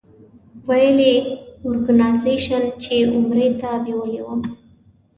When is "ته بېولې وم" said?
3.59-4.41